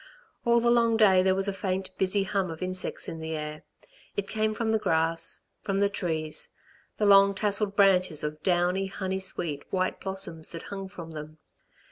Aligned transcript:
All 0.45 0.59
the 0.59 0.71
long 0.71 0.97
day 0.97 1.21
there 1.21 1.35
was 1.35 1.47
a 1.47 1.53
faint 1.53 1.95
busy 1.99 2.23
hum 2.23 2.49
of 2.49 2.63
insects 2.63 3.07
in 3.07 3.19
the 3.19 3.37
air. 3.37 3.61
It 4.17 4.27
came 4.27 4.55
from 4.55 4.71
the 4.71 4.79
grass, 4.79 5.41
from 5.61 5.79
the 5.79 5.89
trees 5.89 6.49
the 6.97 7.05
long 7.05 7.35
tasselled 7.35 7.75
branches 7.75 8.23
of 8.23 8.41
downy 8.41 8.87
honey 8.87 9.19
sweet, 9.19 9.61
white 9.71 9.99
blossoms 10.01 10.47
that 10.53 10.63
hung 10.63 10.87
from 10.87 11.11
them. 11.11 11.37